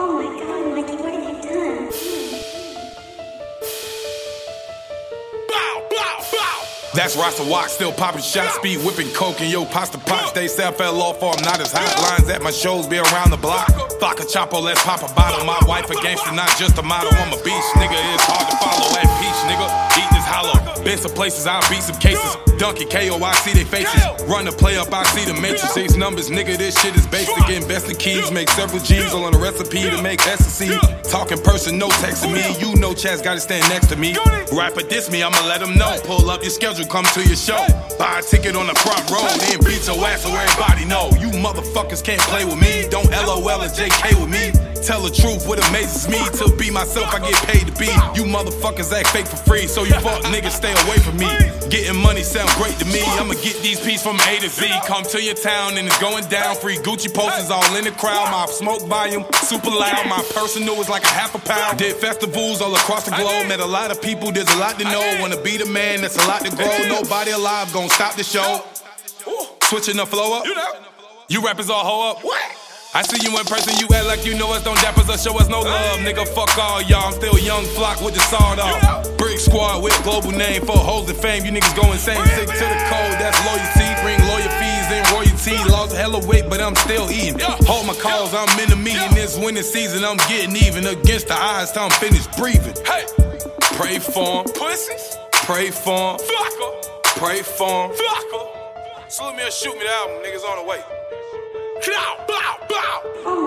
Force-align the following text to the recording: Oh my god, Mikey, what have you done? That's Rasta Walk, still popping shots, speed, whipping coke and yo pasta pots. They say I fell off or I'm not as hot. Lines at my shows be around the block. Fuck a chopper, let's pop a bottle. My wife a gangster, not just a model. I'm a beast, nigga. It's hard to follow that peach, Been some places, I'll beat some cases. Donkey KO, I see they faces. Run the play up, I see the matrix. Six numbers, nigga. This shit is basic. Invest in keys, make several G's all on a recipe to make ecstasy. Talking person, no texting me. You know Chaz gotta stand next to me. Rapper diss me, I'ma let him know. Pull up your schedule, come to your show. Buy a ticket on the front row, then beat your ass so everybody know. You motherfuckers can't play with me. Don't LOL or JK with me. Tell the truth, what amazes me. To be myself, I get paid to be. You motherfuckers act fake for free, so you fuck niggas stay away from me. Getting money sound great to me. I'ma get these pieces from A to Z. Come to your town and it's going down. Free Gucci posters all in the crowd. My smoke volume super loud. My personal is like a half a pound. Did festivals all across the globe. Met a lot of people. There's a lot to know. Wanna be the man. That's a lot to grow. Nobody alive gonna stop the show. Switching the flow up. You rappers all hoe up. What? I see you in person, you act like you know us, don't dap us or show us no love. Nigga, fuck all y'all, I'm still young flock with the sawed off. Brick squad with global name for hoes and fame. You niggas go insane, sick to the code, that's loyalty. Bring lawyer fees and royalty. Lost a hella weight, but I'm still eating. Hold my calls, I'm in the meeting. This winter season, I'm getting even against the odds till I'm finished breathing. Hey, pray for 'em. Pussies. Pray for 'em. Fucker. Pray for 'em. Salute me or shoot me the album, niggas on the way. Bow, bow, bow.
Oh 0.00 0.14
my 0.14 0.30
god, 0.38 0.78
Mikey, 0.78 0.94
what 1.02 1.10
have 1.10 1.26
you 1.26 1.42
done? 1.42 1.90
That's 6.94 7.16
Rasta 7.16 7.42
Walk, 7.42 7.68
still 7.68 7.92
popping 7.92 8.22
shots, 8.22 8.54
speed, 8.54 8.78
whipping 8.86 9.10
coke 9.10 9.40
and 9.40 9.50
yo 9.50 9.64
pasta 9.64 9.98
pots. 9.98 10.30
They 10.32 10.46
say 10.46 10.66
I 10.66 10.70
fell 10.70 11.02
off 11.02 11.22
or 11.22 11.34
I'm 11.34 11.42
not 11.42 11.58
as 11.58 11.72
hot. 11.72 11.86
Lines 11.98 12.30
at 12.30 12.42
my 12.42 12.50
shows 12.50 12.86
be 12.86 12.98
around 12.98 13.30
the 13.30 13.36
block. 13.36 13.66
Fuck 13.98 14.20
a 14.20 14.26
chopper, 14.26 14.58
let's 14.58 14.82
pop 14.82 15.02
a 15.02 15.12
bottle. 15.14 15.44
My 15.44 15.58
wife 15.66 15.90
a 15.90 15.94
gangster, 16.02 16.30
not 16.30 16.50
just 16.58 16.78
a 16.78 16.82
model. 16.82 17.10
I'm 17.18 17.34
a 17.34 17.42
beast, 17.42 17.70
nigga. 17.74 17.98
It's 18.14 18.22
hard 18.22 18.46
to 18.50 18.56
follow 18.62 18.86
that 18.94 19.06
peach, 19.18 19.40
Been 20.88 20.96
some 20.96 21.12
places, 21.12 21.46
I'll 21.46 21.60
beat 21.68 21.82
some 21.82 22.00
cases. 22.00 22.36
Donkey 22.56 22.86
KO, 22.86 23.22
I 23.22 23.34
see 23.44 23.52
they 23.52 23.64
faces. 23.64 24.00
Run 24.24 24.46
the 24.46 24.52
play 24.52 24.78
up, 24.78 24.90
I 24.90 25.02
see 25.12 25.30
the 25.30 25.38
matrix. 25.38 25.74
Six 25.74 25.96
numbers, 25.96 26.30
nigga. 26.30 26.56
This 26.56 26.80
shit 26.80 26.96
is 26.96 27.06
basic. 27.08 27.36
Invest 27.50 27.90
in 27.90 27.96
keys, 27.96 28.32
make 28.32 28.48
several 28.48 28.80
G's 28.80 29.12
all 29.12 29.24
on 29.24 29.34
a 29.34 29.38
recipe 29.38 29.82
to 29.82 30.00
make 30.00 30.26
ecstasy. 30.26 30.72
Talking 31.04 31.42
person, 31.42 31.76
no 31.76 31.88
texting 32.00 32.32
me. 32.32 32.40
You 32.56 32.74
know 32.80 32.92
Chaz 32.92 33.22
gotta 33.22 33.38
stand 33.38 33.68
next 33.68 33.88
to 33.88 33.96
me. 33.96 34.16
Rapper 34.50 34.80
diss 34.80 35.10
me, 35.10 35.22
I'ma 35.22 35.44
let 35.44 35.60
him 35.60 35.76
know. 35.76 35.94
Pull 36.04 36.30
up 36.30 36.40
your 36.40 36.50
schedule, 36.50 36.86
come 36.86 37.04
to 37.12 37.20
your 37.20 37.36
show. 37.36 37.60
Buy 37.98 38.20
a 38.20 38.22
ticket 38.22 38.56
on 38.56 38.66
the 38.66 38.74
front 38.80 39.04
row, 39.10 39.28
then 39.44 39.60
beat 39.60 39.86
your 39.86 40.02
ass 40.08 40.22
so 40.22 40.32
everybody 40.32 40.86
know. 40.86 41.10
You 41.20 41.28
motherfuckers 41.36 42.02
can't 42.02 42.22
play 42.32 42.46
with 42.46 42.58
me. 42.58 42.88
Don't 42.88 43.10
LOL 43.10 43.44
or 43.44 43.68
JK 43.68 44.18
with 44.18 44.30
me. 44.30 44.67
Tell 44.84 45.02
the 45.02 45.10
truth, 45.10 45.46
what 45.46 45.58
amazes 45.68 46.08
me. 46.08 46.18
To 46.38 46.54
be 46.56 46.70
myself, 46.70 47.12
I 47.12 47.18
get 47.20 47.36
paid 47.44 47.66
to 47.66 47.74
be. 47.76 47.90
You 48.16 48.24
motherfuckers 48.24 48.92
act 48.92 49.08
fake 49.08 49.26
for 49.26 49.36
free, 49.36 49.66
so 49.66 49.84
you 49.84 49.92
fuck 50.00 50.22
niggas 50.24 50.56
stay 50.56 50.72
away 50.86 50.98
from 50.98 51.18
me. 51.18 51.28
Getting 51.68 52.00
money 52.00 52.22
sound 52.22 52.48
great 52.56 52.78
to 52.78 52.86
me. 52.86 53.02
I'ma 53.20 53.34
get 53.34 53.60
these 53.60 53.80
pieces 53.80 54.02
from 54.02 54.16
A 54.28 54.38
to 54.40 54.48
Z. 54.48 54.66
Come 54.86 55.04
to 55.04 55.22
your 55.22 55.34
town 55.34 55.76
and 55.76 55.86
it's 55.86 55.98
going 56.00 56.24
down. 56.28 56.56
Free 56.56 56.76
Gucci 56.76 57.12
posters 57.12 57.50
all 57.50 57.76
in 57.76 57.84
the 57.84 57.90
crowd. 57.90 58.30
My 58.32 58.46
smoke 58.46 58.82
volume 58.88 59.24
super 59.44 59.70
loud. 59.70 60.08
My 60.08 60.24
personal 60.34 60.80
is 60.80 60.88
like 60.88 61.04
a 61.04 61.12
half 61.12 61.34
a 61.34 61.38
pound. 61.38 61.78
Did 61.78 61.96
festivals 61.96 62.62
all 62.62 62.74
across 62.74 63.04
the 63.04 63.14
globe. 63.16 63.48
Met 63.48 63.60
a 63.60 63.66
lot 63.66 63.90
of 63.90 64.00
people. 64.00 64.32
There's 64.32 64.48
a 64.54 64.58
lot 64.58 64.78
to 64.78 64.84
know. 64.84 65.18
Wanna 65.20 65.40
be 65.42 65.58
the 65.58 65.66
man. 65.66 66.00
That's 66.00 66.16
a 66.16 66.26
lot 66.26 66.44
to 66.44 66.56
grow. 66.56 66.78
Nobody 66.88 67.32
alive 67.32 67.72
gonna 67.72 67.90
stop 67.90 68.14
the 68.14 68.24
show. 68.24 68.64
Switching 69.64 69.96
the 69.96 70.06
flow 70.06 70.38
up. 70.38 70.46
You 71.28 71.44
rappers 71.44 71.68
all 71.68 71.84
hoe 71.84 72.10
up. 72.12 72.24
What? 72.24 72.57
I 72.94 73.02
see 73.02 73.20
you 73.20 73.36
in 73.38 73.44
person, 73.44 73.76
you 73.76 73.86
act 73.94 74.06
like 74.06 74.24
you 74.24 74.34
know 74.38 74.50
us, 74.52 74.64
don't 74.64 74.80
dap 74.80 74.96
us 74.96 75.08
or 75.12 75.18
show 75.18 75.38
us 75.38 75.48
no 75.48 75.60
love. 75.60 76.00
Nigga, 76.00 76.26
fuck 76.28 76.56
all 76.56 76.80
y'all, 76.82 77.06
I'm 77.06 77.12
still 77.12 77.38
young 77.38 77.64
flock 77.76 78.00
with 78.00 78.14
the 78.14 78.20
sawed 78.20 78.58
off. 78.58 78.80
Brick 79.18 79.38
squad 79.38 79.82
with 79.82 79.92
global 80.04 80.32
name 80.32 80.64
for 80.64 80.72
hoes 80.76 81.08
and 81.08 81.18
fame. 81.18 81.44
You 81.44 81.52
niggas 81.52 81.76
go 81.76 81.92
insane, 81.92 82.24
sick 82.32 82.48
to 82.48 82.64
the 82.64 82.80
code, 82.88 83.14
that's 83.20 83.36
loyalty. 83.44 83.88
Bring 84.00 84.18
lawyer 84.26 84.52
fees 84.56 84.88
and 84.88 85.04
royalty. 85.12 85.70
Lost 85.70 85.92
a 85.94 85.96
hella 85.98 86.26
weight, 86.26 86.48
but 86.48 86.62
I'm 86.62 86.74
still 86.76 87.10
eating. 87.10 87.38
Hold 87.68 87.86
my 87.86 87.94
calls, 87.94 88.32
I'm 88.32 88.48
in 88.58 88.70
the 88.70 88.76
meeting. 88.76 89.12
This 89.12 89.36
winter 89.36 89.62
season, 89.62 90.02
I'm 90.02 90.16
getting 90.32 90.56
even 90.56 90.86
against 90.86 91.28
the 91.28 91.36
odds 91.36 91.72
till 91.72 91.82
I'm 91.82 91.90
finished 91.90 92.34
breathing. 92.38 92.74
Hey, 92.86 93.04
pray 93.76 93.98
for 93.98 94.40
'em. 94.40 94.44
Pussies. 94.56 95.16
Pray 95.44 95.70
for 95.70 96.14
'em. 96.14 96.18
Fucker. 96.24 96.72
Pray 97.20 97.42
for 97.42 97.84
'em. 97.84 97.96
Salute 99.08 99.36
me 99.36 99.42
or 99.44 99.50
shoot 99.50 99.74
me 99.76 99.84
the 99.84 99.92
album, 99.92 100.16
niggas 100.24 100.44
on 100.44 100.56
the 100.56 100.64
way. 100.64 100.80
Bow, 101.86 102.24
bow, 102.26 102.56
bow. 102.68 103.37